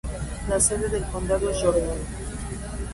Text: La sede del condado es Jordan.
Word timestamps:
La 0.49 0.59
sede 0.59 0.89
del 0.89 1.03
condado 1.11 1.51
es 1.51 1.61
Jordan. 1.61 1.99